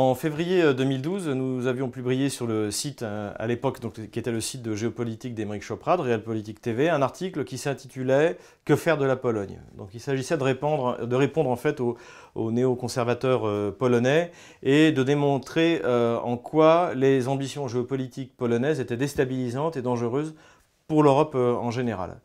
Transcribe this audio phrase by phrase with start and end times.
[0.00, 3.80] En février 2012, nous avions publié sur le site, à l'époque,
[4.12, 8.38] qui était le site de géopolitique d'Emeric Chopra, de Realpolitik TV, un article qui s'intitulait
[8.64, 9.58] Que faire de la Pologne?
[9.92, 11.96] Il s'agissait de répondre, en fait aux,
[12.36, 14.30] néoconservateurs polonais
[14.62, 20.36] et de démontrer en quoi les ambitions géopolitiques polonaises étaient déstabilisantes et dangereuses
[20.86, 22.20] pour l'Europe en général.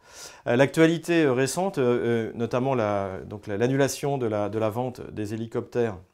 [0.45, 6.12] L'actualité récente, notamment l'annulation de, la, vente des hélicoptères euh,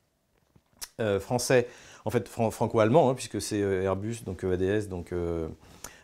[1.20, 1.68] français,
[2.06, 5.14] en fait franco-allemand, hein, puisque c'est euh, Airbus, donc EADS, donc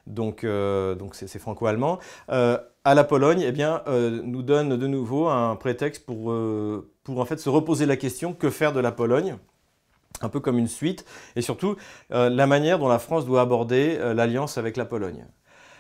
[0.07, 1.99] donc donc c'est franco-allemand.
[2.27, 6.33] à la Pologne, eh bien, nous donne de nouveau un prétexte pour,
[7.03, 9.37] pour en fait se reposer la question que faire de la Pologne?
[10.21, 11.03] Un peu comme une suite,
[11.35, 11.75] et surtout
[12.09, 15.25] la manière dont la France doit aborder l'alliance avec la Pologne.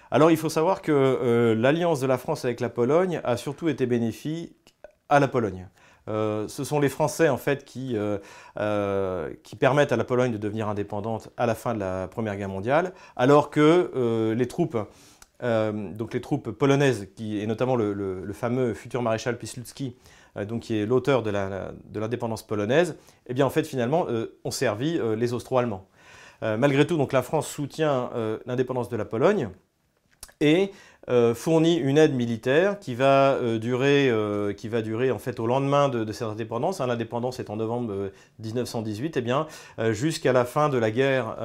[0.09, 3.85] Alors il faut savoir que l'alliance de la France avec la Pologne a surtout été
[3.85, 4.75] bénéfique
[5.07, 5.67] à la Pologne.
[6.07, 8.19] Euh, ce sont les Français en fait qui, euh,
[8.59, 12.35] euh, qui, permettent à la Pologne de devenir indépendante à la fin de la Première
[12.35, 14.77] Guerre mondiale, alors que les troupes,
[15.41, 19.95] donc les troupes polonaises, qui, et notamment le, fameux futur maréchal Piłsudski,
[20.47, 21.31] donc qui est l'auteur de
[21.99, 22.97] l'indépendance polonaise,
[23.27, 24.07] eh bien en fait finalement
[24.43, 25.87] ont servi les Austro-Allemands.
[26.41, 28.11] malgré tout, donc la France soutient
[28.45, 29.49] l'indépendance de la Pologne
[30.41, 30.71] et
[31.07, 35.39] euh, fournit une aide militaire qui va, euh, durer, euh, qui va durer en fait
[35.39, 36.81] au lendemain de, cette indépendance.
[36.81, 39.45] Hein, l'indépendance est en novembre 1918, et eh bien
[39.91, 41.35] jusqu'à la fin de la guerre,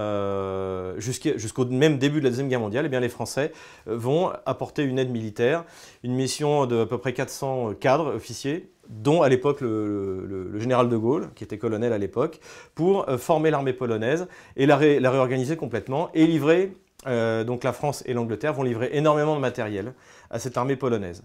[0.99, 3.53] jusqu'au même début de la deuxième guerre mondiale, eh bien les Français
[3.87, 5.65] vont apporter une aide militaire,
[6.05, 10.97] une mission de à peu près 400 cadres officiers dont à l'époque le, général de
[10.97, 12.41] Gaulle, qui était colonel à l'époque,
[12.75, 16.73] pour former l'armée polonaise et la réorganiser complètement et livrer
[17.07, 19.95] euh, donc la France et l'Angleterre vont livrer énormément de matériel
[20.31, 21.23] à cette armée polonaise.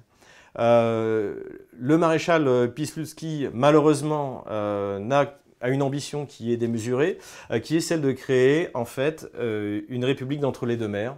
[0.58, 1.36] Euh,
[1.78, 7.18] le maréchal euh, Piłsudski, malheureusement, a une ambition qui est démesurée,
[7.64, 11.16] qui est celle de créer en fait une république d'entre les deux mers.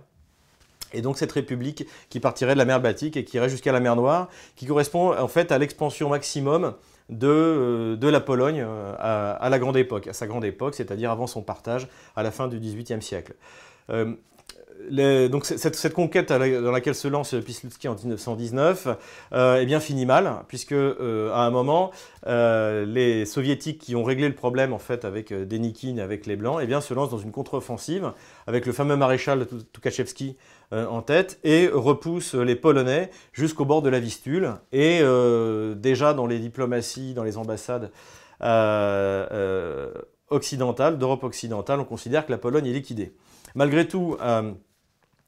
[0.93, 3.81] Et donc cette république qui partirait de la mer Baltique et qui irait jusqu'à la
[3.81, 6.75] mer Noire, qui correspond en fait à l'expansion maximum
[7.09, 8.65] de, la Pologne
[8.97, 12.47] à, la grande époque, à sa grande époque, c'est-à-dire avant son partage à la fin
[12.47, 13.33] du XVIIIe siècle
[14.89, 18.87] donc cette, conquête dans laquelle se lance Piłsudski en 1919
[19.33, 21.91] euh, eh bien finit mal puisque euh, à un moment
[22.25, 26.59] euh, les soviétiques qui ont réglé le problème en fait avec Denikin avec les blancs
[26.61, 28.11] eh bien se lancent dans une contre-offensive
[28.45, 30.37] avec le fameux maréchal Tukhachevski
[30.71, 34.51] en tête et repoussent les Polonais jusqu'au bord de la Vistule.
[34.73, 35.01] Et
[35.77, 37.91] déjà dans les diplomaties dans les ambassades
[40.29, 43.13] occidentales d'Europe occidentale on considère que la Pologne est liquidée.
[43.55, 44.17] Malgré tout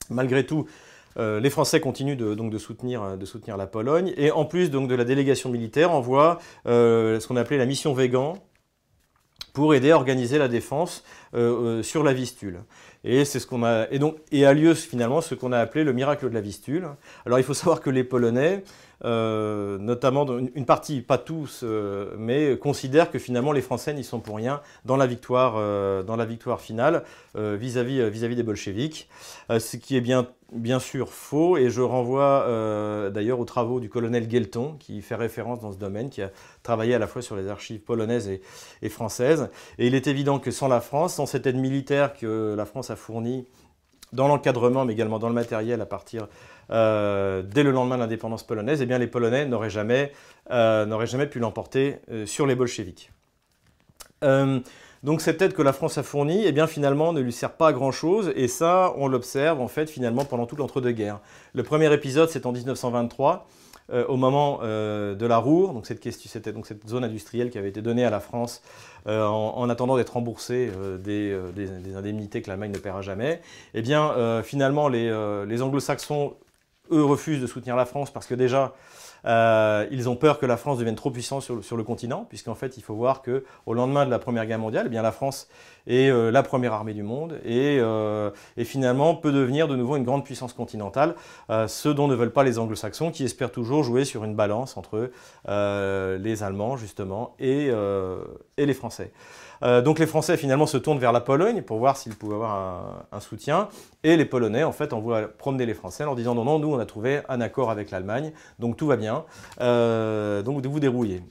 [0.10, 0.66] Malgré tout,
[1.18, 3.02] euh, les Français continuent de, donc de soutenir,
[3.58, 4.14] la Pologne.
[4.18, 7.94] Et en plus donc, de la délégation militaire envoie euh, ce qu'on appelait la mission
[7.94, 8.38] Végan
[9.60, 11.04] pour aider à organiser la défense
[11.34, 12.62] euh, sur la Vistule.
[13.04, 15.84] Et c'est ce qu'on a et donc et a lieu finalement ce qu'on a appelé
[15.84, 16.88] le miracle de la Vistule.
[17.26, 18.64] Alors il faut savoir que les Polonais
[19.06, 24.20] euh, notamment une partie, pas tous, euh, mais considèrent que finalement les Français n'y sont
[24.20, 27.04] pour rien dans la victoire, euh, dans la victoire finale
[27.36, 29.08] vis-à-vis -vis, -vis des bolcheviks,
[29.50, 32.46] ce qui est bien, bien sûr faux, et je renvoie
[33.12, 36.32] d'ailleurs aux travaux du colonel Guelton, qui fait référence dans ce domaine, qui a
[36.64, 38.30] travaillé à la fois sur les archives polonaises
[38.82, 42.56] et, françaises, et il est évident que sans la France, sans cette aide militaire que
[42.58, 43.48] la France a fournie
[44.14, 46.28] dans l'encadrement, mais également dans le matériel à partir
[46.72, 50.12] euh, dès le lendemain de l'indépendance polonaise, eh bien, les Polonais n'auraient jamais,
[50.52, 53.12] euh, jamais, pu l'emporter euh, sur les bolcheviks.
[55.04, 57.68] Donc cette aide que la France a fournie, eh bien, finalement, ne lui sert pas
[57.68, 61.20] à grand-chose, et ça, on l'observe en fait finalement pendant tout l'entre-deux-guerres.
[61.54, 63.48] Le premier épisode, c'est en 1923.
[64.08, 67.82] au moment de la Roure, donc cette, c'était donc cette zone industrielle qui avait été
[67.82, 68.62] donnée à la France
[69.08, 70.70] en, attendant d'être remboursée
[71.00, 71.36] des,
[71.96, 73.42] indemnités que l'Allemagne ne paiera jamais,
[73.74, 76.36] eh bien finalement les anglo-saxons
[76.92, 78.74] eux refusent de soutenir la France parce que déjà,
[79.26, 82.78] euh, ils ont peur que la France devienne trop puissante sur, le continent, puisqu'en fait,
[82.78, 85.48] il faut voir qu'au lendemain de la Première Guerre mondiale, eh bien, la France
[85.88, 90.04] est euh, la première armée du monde euh, et, finalement peut devenir de nouveau une
[90.04, 91.16] grande puissance continentale,
[91.50, 95.12] ce dont ne veulent pas les anglo-saxons qui espèrent toujours jouer sur une balance entre
[95.48, 97.72] les Allemands, justement, et
[98.58, 99.12] les Français.
[99.62, 103.20] Donc les Français finalement se tournent vers la Pologne pour voir s'ils pouvaient avoir un,
[103.20, 103.68] soutien.
[104.04, 106.74] Et les Polonais en fait envoient promener les Français en leur disant non, non, nous
[106.74, 109.09] on a trouvé un accord avec l'Allemagne, donc tout va bien,
[109.62, 111.24] euh, donc vous dérouillez.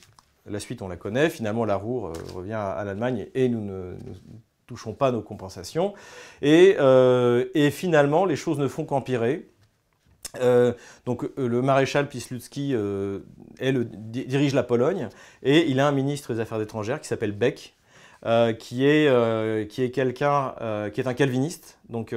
[0.47, 3.95] La suite on la connaît, finalement la Roure euh, revient à, l'Allemagne et nous ne
[4.67, 5.95] touchons pas nos compensations.
[6.43, 6.77] Et,
[7.71, 9.49] finalement les choses ne font qu'empirer.
[11.07, 12.75] donc le maréchal Piłsudski
[13.61, 15.09] dirige la Pologne
[15.43, 17.75] et il a un ministre des Affaires étrangères qui s'appelle Beck,
[18.59, 20.55] qui est, qui est quelqu'un
[20.93, 21.79] qui est un calviniste.
[21.89, 22.15] Donc,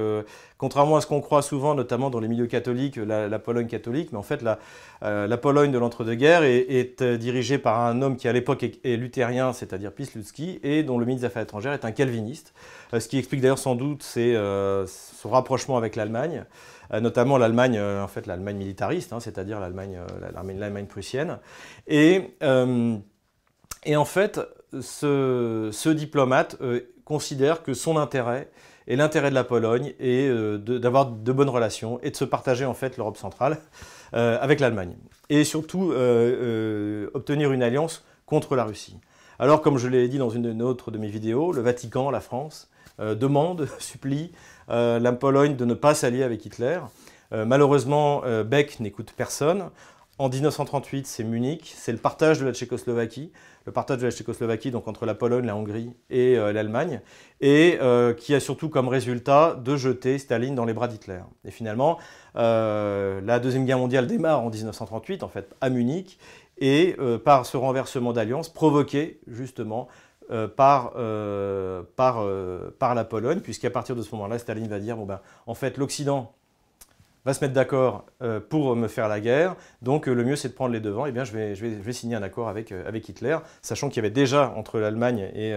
[0.58, 4.18] contrairement à ce qu'on croit souvent, notamment dans les milieux catholiques, la, Pologne catholique, mais
[4.18, 4.60] en fait, la,
[5.02, 9.92] la Pologne de l'entre-deux-guerres est, dirigée par un homme qui, à l'époque, est, luthérien, c'est-à-dire
[9.92, 12.54] Piłsudski, et dont le ministre des Affaires étrangères est un calviniste.
[12.92, 16.46] ce qui explique d'ailleurs sans doute son rapprochement avec l'Allemagne.
[16.94, 21.40] Euh, notamment l'Allemagne, euh, en fait l'Allemagne militariste, hein, c'est-à-dire l'Allemagne, euh, l'Allemagne prussienne.
[21.88, 22.36] Et,
[23.84, 24.40] et en fait,
[24.80, 26.58] ce, diplomate
[27.06, 28.50] considère que son intérêt
[28.88, 30.30] et l'intérêt de la Pologne est
[30.60, 33.60] d'avoir de, bonnes relations et de se partager en fait l'Europe centrale
[34.14, 34.96] avec l'Allemagne.
[35.30, 35.94] Et surtout
[37.14, 38.98] obtenir une alliance contre la Russie.
[39.40, 42.70] Alors, comme je l'ai dit dans une autre de mes vidéos, le Vatican, la France,
[43.00, 44.32] demande, supplie
[44.72, 46.80] euh, la Pologne de ne pas s'allier avec Hitler.
[47.34, 49.70] Euh, malheureusement, euh, Beck n'écoute personne.
[50.22, 53.32] En 1938, c'est Munich, c'est le partage de la Tchécoslovaquie,
[53.66, 57.02] le partage de la Tchécoslovaquie donc entre la Pologne, la Hongrie et l'Allemagne,
[57.40, 57.80] et
[58.20, 61.22] qui a surtout comme résultat de jeter Staline dans les bras d'Hitler.
[61.44, 61.98] Et finalement,
[62.36, 66.20] la deuxième guerre mondiale démarre en 1938 en fait à Munich,
[66.60, 66.96] et
[67.26, 69.88] par ce renversement d'alliance provoqué justement
[70.32, 75.20] euh, par, euh, euh, la Pologne, puisqu'à partir de ce moment-là, Staline va dire, ben,
[75.46, 76.32] en fait, l'Occident
[77.26, 78.06] va se mettre d'accord
[78.50, 81.12] pour me faire la guerre, donc le mieux c'est de prendre les devants, et eh
[81.12, 83.98] bien je vais, je vais, je vais signer un accord avec, avec Hitler, sachant qu'il
[83.98, 85.54] y avait déjà entre l'Allemagne et,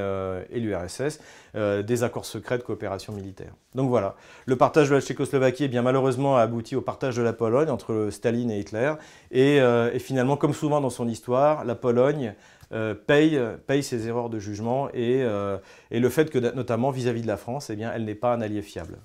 [0.52, 1.20] l'URSS
[1.54, 3.52] des accords secrets de coopération militaire.
[3.74, 4.14] Donc voilà,
[4.46, 7.70] le partage de la Tchécoslovaquie, eh bien malheureusement, a abouti au partage de la Pologne
[7.70, 8.92] entre Staline et Hitler,
[9.30, 9.60] et,
[9.98, 12.34] finalement, comme souvent dans son histoire, la Pologne
[12.72, 14.88] euh, paye, paye, ses erreurs de jugement.
[14.90, 15.58] Et, euh,
[15.90, 18.40] et le fait que, notamment vis-à-vis de la France, eh bien, elle n'est pas un
[18.40, 18.98] allié fiable.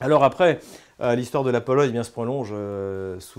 [0.00, 0.60] Alors après,
[1.00, 2.52] euh, l'histoire de la Pologne eh bien, se prolonge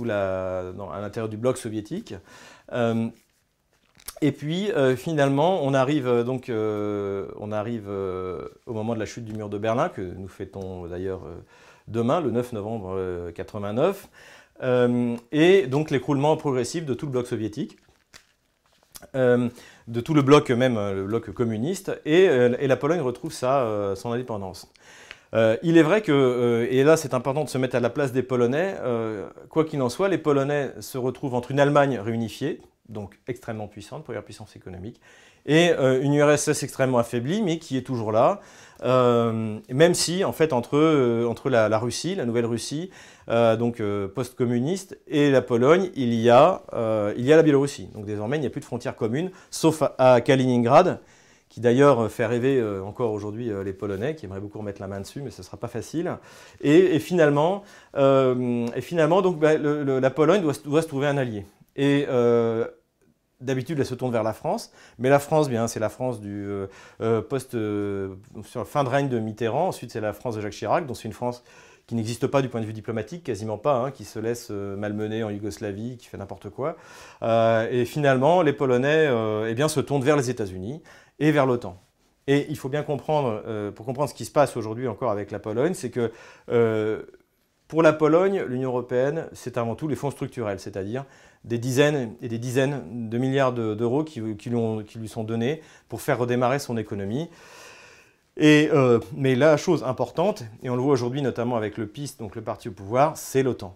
[0.03, 2.13] la, à l'intérieur du bloc soviétique.
[4.21, 9.49] et puis finalement, on arrive donc, on arrive au moment de la chute du mur
[9.49, 11.21] de Berlin que nous fêtons d'ailleurs
[11.87, 14.07] demain, le 9 novembre 89,
[15.31, 17.77] et donc l'écroulement progressif de tout le bloc soviétique.
[19.15, 19.49] Euh,
[19.87, 23.93] de tout le bloc même, euh, le bloc communiste, et, euh, la Pologne retrouve sa,
[23.95, 24.71] son indépendance.
[25.63, 28.23] Il est vrai que, et là c'est important de se mettre à la place des
[28.23, 28.75] Polonais,
[29.49, 34.03] quoi qu'il en soit, les Polonais se retrouvent entre une Allemagne réunifiée, donc extrêmement puissante,
[34.03, 35.01] première puissance économique,
[35.45, 38.39] et une URSS extrêmement affaiblie, mais qui est toujours là,
[38.81, 42.89] même si en fait entre, la, Russie, la nouvelle Russie,
[43.29, 47.43] euh, donc euh, post-communiste, et la Pologne, il y, a, euh, il y a la
[47.43, 47.89] Biélorussie.
[47.93, 50.99] Donc désormais, il n'y a plus de frontières communes, sauf à, Kaliningrad,
[51.49, 55.21] qui d'ailleurs fait rêver encore aujourd'hui les Polonais, qui aimeraient beaucoup remettre la main dessus,
[55.21, 56.17] mais ce ne sera pas facile.
[56.61, 57.63] Et, finalement,
[57.95, 61.45] et finalement donc, bah, la Pologne doit, se trouver un allié.
[61.75, 62.07] Et
[63.41, 66.47] D'habitude, elle se tourne vers la France, mais la France, bien, c'est la France du
[67.29, 69.67] post, sur la fin de règne de Mitterrand.
[69.67, 71.43] Ensuite, c'est la France de Jacques Chirac, donc c'est une France
[71.87, 74.75] qui n'existe pas du point de vue diplomatique, quasiment pas, hein, qui se laisse euh,
[74.75, 76.77] malmener en Yougoslavie, qui fait n'importe quoi.
[77.21, 80.81] Euh, et finalement, les Polonais euh, eh se tournent vers les États-Unis
[81.19, 81.79] et vers l'OTAN.
[82.27, 83.43] Et il faut bien comprendre,
[83.75, 86.11] pour comprendre ce qui se passe aujourd'hui encore avec la Pologne, c'est que
[87.67, 91.05] pour la Pologne, l'Union européenne, c'est avant tout les fonds structurels, c'est-à-dire
[91.43, 96.57] des dizaines et des dizaines de milliards d'euros qui, lui sont donnés pour faire redémarrer
[96.57, 97.29] son économie.
[98.41, 102.35] Euh, mais la chose importante, et on le voit aujourd'hui notamment avec le PIS, donc
[102.35, 103.75] le parti au pouvoir, c'est l'OTAN.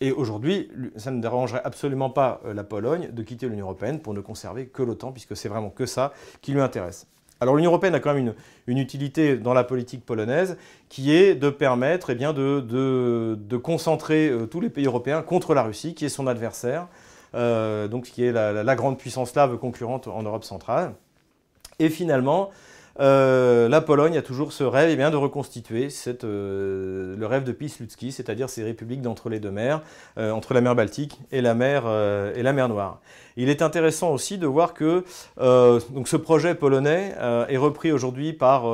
[0.00, 4.14] Et aujourd'hui, ça ne dérangerait absolument pas euh, la Pologne de quitter l'Union européenne pour
[4.14, 7.06] ne conserver que l'OTAN, puisque c'est vraiment que ça qui lui intéresse.
[7.40, 8.32] Alors l'Union européenne a quand même
[8.66, 10.56] une, utilité dans la politique polonaise
[10.88, 15.62] qui est de permettre eh bien, de, concentrer euh, tous les pays européens contre la
[15.62, 16.88] Russie, qui est son adversaire,
[17.34, 20.94] donc qui est la, la, grande puissance slave concurrente en Europe centrale.
[21.80, 22.50] Et finalement,
[23.00, 25.88] euh, la Pologne a toujours ce rêve eh bien, de reconstituer
[26.24, 29.82] euh, le rêve de Piłsudski, c'est-à-dire ces républiques d'entre les deux mers,
[30.18, 31.84] euh, entre la mer Baltique et la mer,
[32.34, 33.00] et la mer Noire.
[33.36, 35.04] Il est intéressant aussi de voir que
[35.36, 37.14] donc ce projet polonais
[37.48, 38.64] est repris aujourd'hui par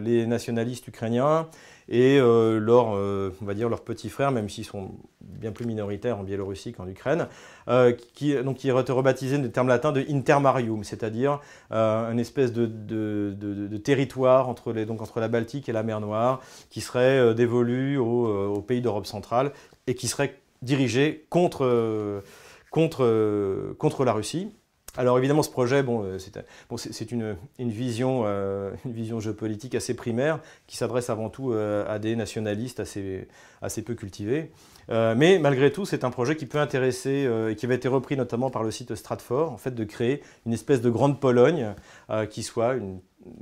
[0.00, 1.46] les nationalistes ukrainiens,
[1.90, 5.66] et euh, leurs, euh, on va dire, leurs petits frères, même s'ils sont bien plus
[5.66, 7.26] minoritaires en Biélorussie qu'en Ukraine,
[7.68, 13.76] euh, qui, donc, qui été rebaptisé de terme latin de intermarium, c'est-à-dire une espèce de,
[13.78, 18.62] territoire entre, les, donc, entre la Baltique et la mer Noire, qui serait dévolu aux,
[18.62, 19.52] pays d'Europe centrale
[19.86, 22.22] et qui serait dirigé contre,
[22.70, 24.52] contre, contre la Russie.
[24.96, 30.40] Alors évidemment, ce projet, bon, euh, c'est une, vision, euh, une vision géopolitique assez primaire
[30.66, 33.28] qui s'adresse avant tout euh, à des nationalistes assez,
[33.62, 34.50] assez peu cultivés.
[34.88, 38.50] mais malgré tout, c'est un projet qui peut intéresser et qui avait été repris notamment
[38.50, 41.74] par le site Stratford, en fait, de créer une espèce de grande Pologne
[42.30, 42.98] qui soit une,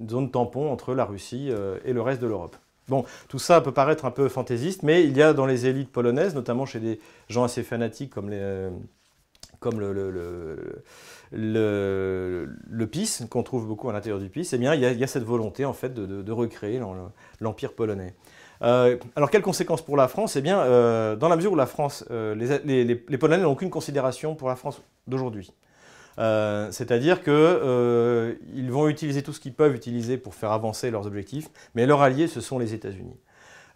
[0.08, 1.50] zone tampon entre la Russie
[1.84, 2.56] et le reste de l'Europe.
[2.88, 5.92] Bon, tout ça peut paraître un peu fantaisiste, mais il y a dans les élites
[5.92, 8.68] polonaises, notamment chez des gens assez fanatiques comme les
[9.60, 10.86] comme le,
[12.90, 15.64] PIS, qu'on trouve beaucoup à l'intérieur du PIS, eh bien, il y, a, cette volonté
[15.64, 16.80] en fait, de, recréer
[17.40, 18.14] l'Empire polonais.
[18.62, 20.36] Euh, alors, quelles conséquences pour la France?
[20.36, 23.70] Eh bien, euh, dans la mesure où la France, euh, les, les, Polonais n'ont aucune
[23.70, 25.52] considération pour la France d'aujourd'hui.
[26.16, 31.86] C'est-à-dire qu'ils vont utiliser tout ce qu'ils peuvent utiliser pour faire avancer leurs objectifs, mais
[31.86, 33.14] leurs alliés, ce sont les États-Unis.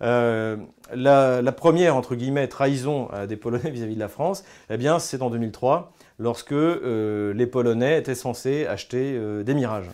[0.03, 0.57] Euh,
[0.95, 5.23] la, première, entre guillemets, trahison euh, des Polonais vis-à-vis de la France, eh bien, c'est
[5.23, 9.91] en 2003, lorsque euh, les Polonais étaient censés acheter des Mirages,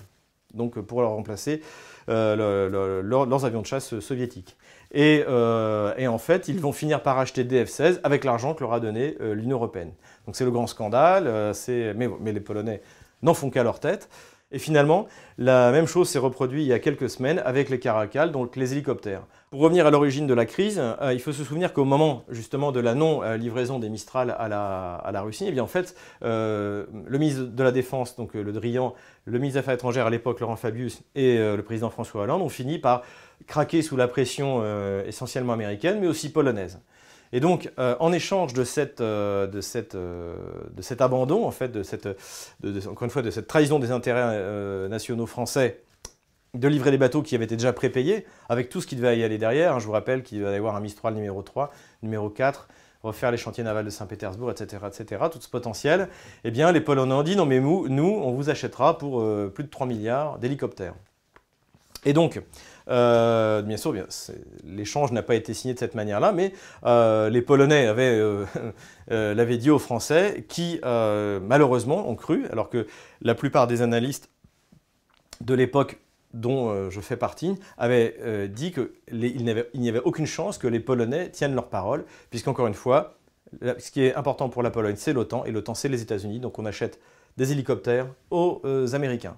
[0.54, 1.62] donc pour leur remplacer
[2.08, 4.56] leurs avions de chasse soviétiques.
[4.92, 8.80] Et, en fait, ils vont finir par acheter des F-16 avec l'argent que leur a
[8.80, 9.92] donné l'Union européenne.
[10.26, 12.80] Donc c'est le grand scandale, mais, mais les Polonais
[13.22, 14.08] n'en font qu'à leur tête.
[14.50, 18.32] Et finalement, la même chose s'est reproduite il y a quelques semaines avec les Caracal,
[18.32, 19.26] donc les hélicoptères.
[19.50, 22.72] Pour revenir à l'origine de la crise, euh, il faut se souvenir qu'au moment justement
[22.72, 27.42] de la non-livraison des Mistral à la, Russie, eh bien, en fait, euh, le ministre
[27.42, 28.94] de la Défense, donc euh, le Drian,
[29.26, 32.48] le ministre des Affaires étrangères à l'époque, Laurent Fabius, et le président François Hollande ont
[32.48, 33.02] fini par
[33.46, 34.62] craquer sous la pression
[35.04, 36.78] essentiellement américaine, mais aussi polonaise.
[37.32, 40.34] Et donc, euh, en échange de, cette, euh, de, cette, euh,
[40.72, 42.08] de, cet abandon, en fait, de cette,
[42.86, 45.82] encore une fois, de cette trahison des intérêts nationaux français,
[46.54, 49.24] de livrer des bateaux qui avaient été déjà prépayés, avec tout ce qui devait y
[49.24, 49.74] aller derrière.
[49.74, 51.70] Hein, je vous rappelle qu'il va y avoir un Mistral numéro 3,
[52.02, 52.68] numéro 4,
[53.02, 56.08] refaire les chantiers navals de Saint-Pétersbourg, etc., etc., tout ce potentiel.
[56.44, 59.68] Eh bien, les Polonais ont dit, non mais nous, on vous achètera pour plus de
[59.68, 60.94] 3 milliards d'hélicoptères.
[62.04, 62.40] Et donc,
[62.88, 63.94] euh, bien sûr,
[64.64, 66.52] l'échange n'a pas été signé de cette manière-là, mais
[66.84, 68.44] euh, les Polonais euh,
[69.08, 72.86] l'avaient dit aux Français, qui malheureusement ont cru, alors que
[73.22, 74.30] la plupart des analystes
[75.40, 75.98] de l'époque
[76.34, 78.90] dont je fais partie, avaient dit qu'il
[79.74, 83.18] n'y avait, aucune chance que les Polonais tiennent leur parole, puisqu'encore une fois,
[83.62, 86.58] ce qui est important pour la Pologne, c'est l'OTAN, et l'OTAN, c'est les États-Unis, donc
[86.58, 87.00] on achète
[87.38, 88.60] des hélicoptères aux
[88.94, 89.36] Américains.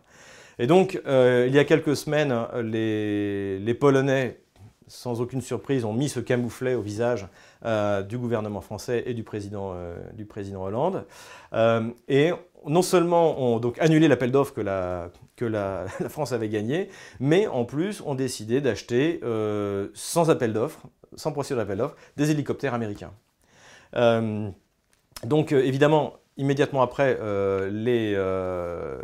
[0.61, 4.43] Et donc, euh, il y a quelques semaines, les, Polonais,
[4.89, 7.27] sans aucune surprise, ont mis ce camouflet au visage
[7.65, 9.97] euh, du gouvernement français et du président, euh,
[10.55, 11.07] Hollande.
[12.09, 12.33] et
[12.67, 16.91] non seulement ont donc annulé l'appel d'offres que, la, que la, France avait gagné,
[17.21, 19.21] mais en plus ont décidé d'acheter,
[19.95, 20.83] sans appel d'offres,
[21.17, 23.15] sans procédure d'appel d'offres, des hélicoptères américains.
[25.25, 28.99] donc évidemment, immédiatement après, euh, les, euh,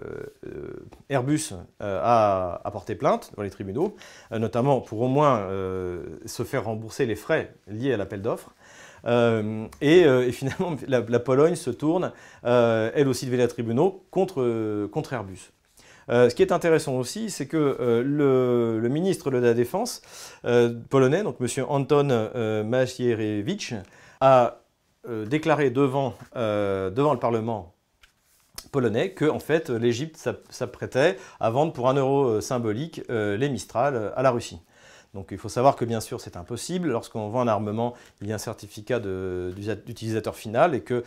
[0.46, 3.94] euh, Airbus a, porté plainte dans les tribunaux,
[4.30, 5.48] notamment pour au moins
[6.24, 8.50] se faire rembourser les frais liés à l'appel d'offres.
[9.80, 15.52] Et, finalement, la, Pologne se tourne, elle aussi devait les tribunaux, contre, contre Airbus.
[16.08, 20.02] ce qui est intéressant aussi, c'est que le, ministre de la Défense
[20.90, 21.64] polonais, donc M.
[21.68, 23.74] Anton Macierewicz,
[24.20, 24.58] a
[25.24, 27.74] déclaré devant, euh, devant le Parlement
[28.72, 30.16] polonais que en fait l'Égypte
[30.50, 34.60] s'apprêtait à vendre pour un euro euh, symbolique les Mistral à la Russie.
[35.14, 36.88] Donc il faut savoir que bien sûr c'est impossible.
[36.88, 41.04] Lorsqu'on vend un armement, il y a un certificat d'utilisateur final et que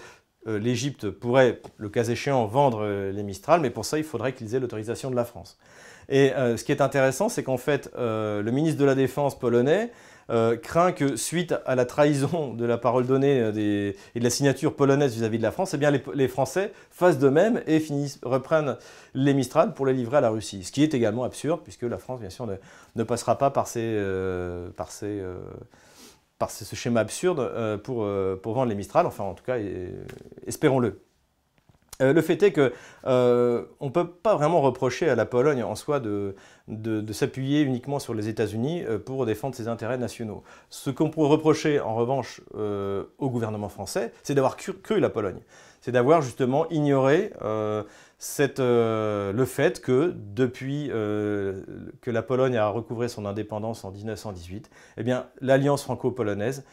[0.47, 4.59] l'Égypte pourrait, le cas échéant, vendre les Mistral, mais pour ça il faudrait qu'ils aient
[4.59, 5.59] l'autorisation de la France.
[6.07, 9.91] Et ce qui est intéressant, c'est qu'en fait le ministre de la Défense polonais
[10.29, 14.29] euh, craint que suite à la trahison de la parole donnée euh, et de la
[14.29, 17.83] signature polonaise vis-à-vis de la France, eh bien les, Français fassent de même et
[18.21, 18.77] reprennent
[19.15, 20.63] les Mistral pour les livrer à la Russie.
[20.63, 22.47] Ce qui est également absurde puisque la France, bien sûr,
[22.95, 28.07] ne, passera pas par, euh, par ce schéma absurde pour,
[28.43, 29.57] pour vendre les Mistral, enfin en tout cas,
[30.45, 31.01] espérons-le.
[32.01, 32.71] Euh, le fait est que
[33.07, 36.33] euh, on ne peut pas vraiment reprocher à la Pologne en soi de,
[37.11, 40.43] s'appuyer uniquement sur les États-Unis euh, pour défendre ses intérêts nationaux.
[40.69, 45.41] Ce qu'on peut reprocher en revanche au gouvernement français, c'est d'avoir cru, la Pologne.
[45.81, 47.85] C'est d'avoir justement ignoré le
[49.45, 55.03] fait que depuis que la Pologne a recouvré son indépendance en 1918, eh
[55.41, 56.63] l'alliance franco-polonaise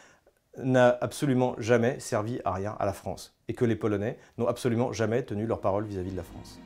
[0.57, 4.91] n'a absolument jamais servi à rien à la France et que les Polonais n'ont absolument
[4.91, 6.59] jamais tenu leur parole vis-à-vis de la France.